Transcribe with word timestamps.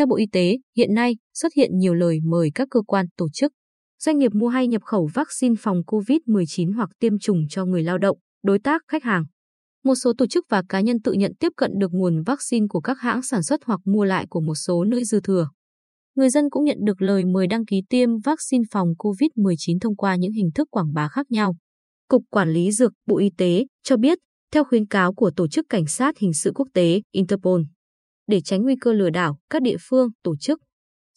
Theo 0.00 0.06
Bộ 0.06 0.16
Y 0.16 0.26
tế, 0.32 0.58
hiện 0.76 0.94
nay 0.94 1.16
xuất 1.34 1.54
hiện 1.56 1.78
nhiều 1.78 1.94
lời 1.94 2.18
mời 2.24 2.50
các 2.54 2.68
cơ 2.70 2.80
quan, 2.86 3.06
tổ 3.16 3.28
chức, 3.32 3.52
doanh 4.02 4.18
nghiệp 4.18 4.34
mua 4.34 4.48
hay 4.48 4.68
nhập 4.68 4.82
khẩu 4.84 5.08
vaccine 5.14 5.54
phòng 5.58 5.82
COVID-19 5.86 6.74
hoặc 6.74 6.90
tiêm 6.98 7.18
chủng 7.18 7.48
cho 7.50 7.64
người 7.64 7.82
lao 7.82 7.98
động, 7.98 8.18
đối 8.42 8.58
tác, 8.58 8.82
khách 8.88 9.04
hàng. 9.04 9.24
Một 9.84 9.94
số 9.94 10.12
tổ 10.18 10.26
chức 10.26 10.44
và 10.48 10.62
cá 10.68 10.80
nhân 10.80 11.02
tự 11.02 11.12
nhận 11.12 11.32
tiếp 11.40 11.52
cận 11.56 11.70
được 11.78 11.90
nguồn 11.92 12.22
vaccine 12.22 12.66
của 12.68 12.80
các 12.80 13.00
hãng 13.00 13.22
sản 13.22 13.42
xuất 13.42 13.60
hoặc 13.64 13.80
mua 13.84 14.04
lại 14.04 14.26
của 14.30 14.40
một 14.40 14.54
số 14.54 14.84
nơi 14.84 15.04
dư 15.04 15.20
thừa. 15.20 15.50
Người 16.14 16.30
dân 16.30 16.50
cũng 16.50 16.64
nhận 16.64 16.78
được 16.84 17.02
lời 17.02 17.24
mời 17.24 17.46
đăng 17.46 17.64
ký 17.64 17.82
tiêm 17.88 18.18
vaccine 18.18 18.64
phòng 18.70 18.88
COVID-19 18.98 19.78
thông 19.80 19.96
qua 19.96 20.16
những 20.16 20.32
hình 20.32 20.50
thức 20.54 20.68
quảng 20.70 20.92
bá 20.94 21.08
khác 21.08 21.30
nhau. 21.30 21.56
Cục 22.08 22.22
Quản 22.30 22.52
lý 22.52 22.72
Dược, 22.72 22.92
Bộ 23.06 23.18
Y 23.18 23.30
tế 23.38 23.66
cho 23.82 23.96
biết, 23.96 24.18
theo 24.52 24.64
khuyến 24.64 24.86
cáo 24.86 25.14
của 25.14 25.30
Tổ 25.36 25.48
chức 25.48 25.66
Cảnh 25.68 25.86
sát 25.86 26.18
Hình 26.18 26.32
sự 26.32 26.52
Quốc 26.54 26.68
tế 26.74 27.02
Interpol, 27.12 27.60
để 28.30 28.40
tránh 28.40 28.62
nguy 28.62 28.76
cơ 28.80 28.92
lừa 28.92 29.10
đảo, 29.10 29.38
các 29.50 29.62
địa 29.62 29.76
phương, 29.80 30.08
tổ 30.22 30.34
chức, 30.40 30.58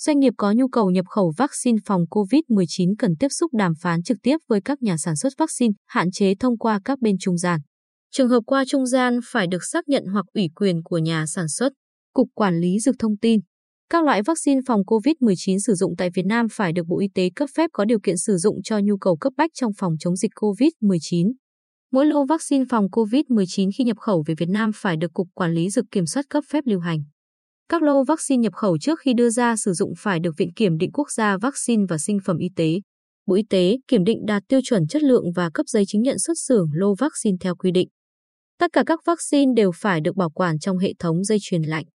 doanh 0.06 0.20
nghiệp 0.20 0.34
có 0.38 0.52
nhu 0.52 0.68
cầu 0.68 0.92
nhập 0.92 1.06
khẩu 1.10 1.34
vaccine 1.38 1.78
phòng 1.86 2.02
COVID-19 2.10 2.94
cần 3.00 3.12
tiếp 3.20 3.28
xúc 3.30 3.54
đàm 3.54 3.74
phán 3.82 4.04
trực 4.04 4.18
tiếp 4.24 4.38
với 4.48 4.62
các 4.62 4.82
nhà 4.82 4.98
sản 4.98 5.16
xuất 5.16 5.34
vaccine, 5.38 5.74
hạn 5.86 6.12
chế 6.12 6.34
thông 6.40 6.58
qua 6.58 6.80
các 6.86 7.00
bên 7.00 7.16
trung 7.20 7.38
gian. 7.38 7.60
Trường 8.12 8.30
hợp 8.30 8.40
qua 8.46 8.64
trung 8.68 8.86
gian 8.86 9.20
phải 9.32 9.48
được 9.48 9.64
xác 9.72 9.88
nhận 9.88 10.04
hoặc 10.06 10.26
ủy 10.34 10.50
quyền 10.56 10.84
của 10.84 10.98
nhà 10.98 11.26
sản 11.26 11.48
xuất. 11.48 11.74
Cục 12.14 12.28
Quản 12.34 12.60
lý 12.60 12.80
Dược 12.80 12.96
thông 13.00 13.18
tin. 13.18 13.40
Các 13.90 14.04
loại 14.04 14.22
vaccine 14.24 14.62
phòng 14.68 14.82
COVID-19 14.88 15.58
sử 15.60 15.74
dụng 15.74 15.94
tại 15.98 16.10
Việt 16.16 16.26
Nam 16.26 16.48
phải 16.52 16.74
được 16.74 16.84
Bộ 16.88 17.00
Y 17.00 17.08
tế 17.16 17.30
cấp 17.36 17.50
phép 17.56 17.70
có 17.74 17.86
điều 17.86 18.00
kiện 18.04 18.18
sử 18.18 18.38
dụng 18.38 18.62
cho 18.64 18.80
nhu 18.84 18.98
cầu 18.98 19.18
cấp 19.18 19.34
bách 19.38 19.52
trong 19.54 19.72
phòng 19.78 19.94
chống 20.00 20.16
dịch 20.16 20.32
COVID-19. 20.36 21.32
Mỗi 21.94 22.06
lô 22.06 22.26
vaccine 22.26 22.66
phòng 22.70 22.88
COVID-19 22.92 23.70
khi 23.78 23.84
nhập 23.84 23.98
khẩu 23.98 24.24
về 24.28 24.36
Việt 24.38 24.50
Nam 24.50 24.72
phải 24.76 24.98
được 24.98 25.14
Cục 25.14 25.28
Quản 25.34 25.54
lý 25.54 25.70
Dược 25.70 25.86
kiểm 25.92 26.06
soát 26.06 26.26
cấp 26.30 26.44
phép 26.50 26.64
lưu 26.68 26.80
hành. 26.80 27.00
Các 27.70 27.82
lô 27.82 28.04
vaccine 28.04 28.42
nhập 28.42 28.54
khẩu 28.54 28.78
trước 28.78 29.00
khi 29.00 29.14
đưa 29.14 29.30
ra 29.30 29.56
sử 29.56 29.74
dụng 29.74 29.94
phải 29.98 30.20
được 30.20 30.32
Viện 30.38 30.54
Kiểm 30.54 30.78
định 30.78 30.92
Quốc 30.94 31.12
gia 31.12 31.38
Vaccine 31.38 31.84
và 31.90 31.98
Sinh 31.98 32.20
phẩm 32.26 32.38
Y 32.38 32.48
tế, 32.56 32.80
Bộ 33.26 33.36
Y 33.36 33.44
tế 33.50 33.78
kiểm 33.88 34.04
định 34.04 34.26
đạt 34.28 34.44
tiêu 34.48 34.60
chuẩn 34.64 34.88
chất 34.88 35.04
lượng 35.04 35.24
và 35.36 35.50
cấp 35.54 35.66
giấy 35.68 35.84
chứng 35.88 36.02
nhận 36.02 36.20
xuất 36.20 36.34
xưởng 36.48 36.68
lô 36.74 36.96
vaccine 36.96 37.38
theo 37.42 37.56
quy 37.56 37.72
định. 37.72 37.88
Tất 38.60 38.68
cả 38.74 38.84
các 38.86 39.00
vaccine 39.06 39.52
đều 39.56 39.72
phải 39.76 40.02
được 40.02 40.16
bảo 40.16 40.30
quản 40.30 40.60
trong 40.60 40.78
hệ 40.78 40.94
thống 41.00 41.24
dây 41.24 41.38
chuyền 41.42 41.62
lạnh. 41.62 41.86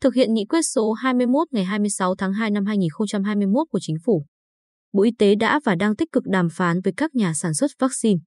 Thực 0.00 0.14
hiện 0.14 0.34
nghị 0.34 0.44
quyết 0.44 0.62
số 0.62 0.92
21 0.92 1.52
ngày 1.52 1.64
26 1.64 2.14
tháng 2.16 2.32
2 2.32 2.50
năm 2.50 2.66
2021 2.66 3.68
của 3.70 3.78
Chính 3.82 3.96
phủ. 4.04 4.24
Bộ 4.92 5.02
Y 5.02 5.10
tế 5.18 5.34
đã 5.34 5.60
và 5.64 5.74
đang 5.74 5.96
tích 5.96 6.12
cực 6.12 6.24
đàm 6.26 6.48
phán 6.52 6.80
với 6.80 6.92
các 6.96 7.14
nhà 7.14 7.34
sản 7.34 7.54
xuất 7.54 7.70
vaccine 7.78 8.18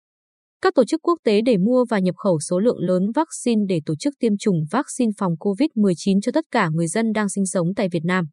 các 0.62 0.76
tổ 0.76 0.86
chức 0.86 1.02
quốc 1.02 1.20
tế 1.24 1.42
để 1.42 1.58
mua 1.58 1.86
và 1.90 2.00
nhập 2.00 2.16
khẩu 2.18 2.40
số 2.40 2.60
lượng 2.60 2.80
lớn 2.80 3.12
vaccine 3.16 3.62
để 3.70 3.82
tổ 3.86 3.96
chức 3.96 4.14
tiêm 4.20 4.38
chủng 4.38 4.66
vaccine 4.72 5.12
phòng 5.18 5.34
COVID-19 5.40 6.22
cho 6.22 6.32
tất 6.32 6.46
cả 6.52 6.70
người 6.70 6.88
dân 6.88 7.12
đang 7.14 7.30
sinh 7.30 7.46
sống 7.46 7.68
tại 7.76 7.90
Việt 7.92 8.04
Nam. 8.04 8.26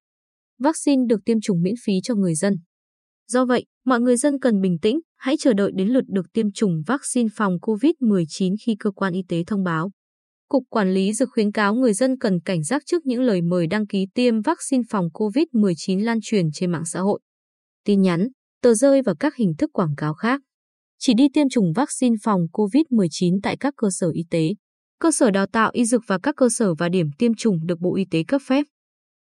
Vaccine 0.58 1.02
được 1.08 1.20
tiêm 1.24 1.40
chủng 1.40 1.62
miễn 1.62 1.74
phí 1.84 1.92
cho 2.02 2.14
người 2.14 2.34
dân. 2.34 2.54
Do 3.28 3.44
vậy, 3.44 3.64
mọi 3.84 4.00
người 4.00 4.16
dân 4.16 4.38
cần 4.38 4.60
bình 4.60 4.78
tĩnh, 4.78 5.00
hãy 5.16 5.36
chờ 5.38 5.52
đợi 5.52 5.72
đến 5.74 5.88
lượt 5.88 6.04
được 6.08 6.26
tiêm 6.32 6.52
chủng 6.52 6.82
vaccine 6.86 7.28
phòng 7.36 7.58
COVID-19 7.62 8.54
khi 8.66 8.76
cơ 8.78 8.90
quan 8.90 9.12
y 9.12 9.22
tế 9.28 9.44
thông 9.46 9.64
báo. 9.64 9.90
Cục 10.48 10.62
Quản 10.70 10.94
lý 10.94 11.12
Dược 11.12 11.28
khuyến 11.32 11.52
cáo 11.52 11.74
người 11.74 11.92
dân 11.92 12.18
cần 12.18 12.40
cảnh 12.40 12.62
giác 12.62 12.82
trước 12.86 13.06
những 13.06 13.20
lời 13.20 13.42
mời 13.42 13.66
đăng 13.66 13.86
ký 13.86 14.06
tiêm 14.14 14.40
vaccine 14.40 14.82
phòng 14.90 15.08
COVID-19 15.12 16.04
lan 16.04 16.18
truyền 16.22 16.46
trên 16.52 16.72
mạng 16.72 16.84
xã 16.84 17.00
hội. 17.00 17.20
Tin 17.84 18.02
nhắn, 18.02 18.28
tờ 18.62 18.74
rơi 18.74 19.02
và 19.02 19.14
các 19.20 19.36
hình 19.36 19.52
thức 19.58 19.70
quảng 19.72 19.94
cáo 19.96 20.14
khác 20.14 20.40
chỉ 20.98 21.14
đi 21.14 21.28
tiêm 21.34 21.48
chủng 21.48 21.72
vaccine 21.72 22.16
phòng 22.22 22.40
COVID-19 22.52 23.38
tại 23.42 23.56
các 23.56 23.74
cơ 23.76 23.88
sở 23.90 24.10
y 24.14 24.24
tế, 24.30 24.48
cơ 25.00 25.10
sở 25.10 25.30
đào 25.30 25.46
tạo 25.46 25.70
y 25.74 25.84
dược 25.84 26.02
và 26.06 26.18
các 26.22 26.36
cơ 26.36 26.48
sở 26.48 26.74
và 26.74 26.88
điểm 26.88 27.10
tiêm 27.18 27.34
chủng 27.34 27.66
được 27.66 27.80
Bộ 27.80 27.96
Y 27.96 28.04
tế 28.10 28.22
cấp 28.28 28.40
phép. 28.46 28.64